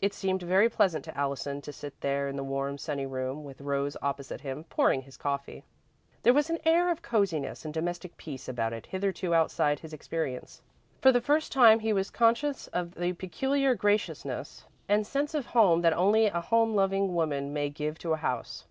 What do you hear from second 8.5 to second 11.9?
it hitherto outside his experience. For the first time